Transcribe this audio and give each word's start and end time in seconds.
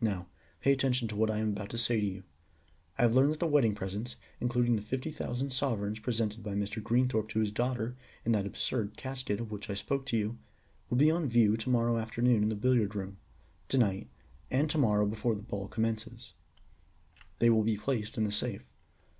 Now 0.00 0.26
pay 0.62 0.72
attention 0.72 1.06
to 1.06 1.14
what 1.14 1.30
I 1.30 1.38
am 1.38 1.50
about 1.50 1.70
to 1.70 1.78
say 1.78 2.00
to 2.00 2.04
you. 2.06 2.24
I 2.98 3.02
have 3.02 3.14
learned 3.14 3.30
that 3.34 3.38
the 3.38 3.46
wedding 3.46 3.72
presents, 3.76 4.16
including 4.40 4.74
the 4.74 4.82
fifty 4.82 5.12
thousand 5.12 5.52
sovereigns 5.52 6.00
presented 6.00 6.42
by 6.42 6.54
Mr. 6.54 6.82
Greenthorpe 6.82 7.28
to 7.28 7.38
his 7.38 7.52
daughter 7.52 7.94
in 8.24 8.32
that 8.32 8.46
absurd 8.46 8.96
casket, 8.96 9.38
of 9.38 9.52
which 9.52 9.70
I 9.70 9.74
spoke 9.74 10.06
to 10.06 10.16
you, 10.16 10.38
will 10.90 10.96
be 10.96 11.08
on 11.08 11.28
view 11.28 11.56
to 11.58 11.70
morrow 11.70 11.98
afternoon 11.98 12.42
in 12.42 12.48
the 12.48 12.56
billiard 12.56 12.96
room; 12.96 13.18
to 13.68 13.78
night, 13.78 14.08
and 14.50 14.68
to 14.70 14.78
morrow 14.78 15.06
before 15.06 15.36
the 15.36 15.42
ball 15.42 15.68
commences, 15.68 16.32
they 17.38 17.48
will 17.48 17.62
be 17.62 17.76
placed 17.76 18.18
in 18.18 18.24
the 18.24 18.32
safe. 18.32 18.64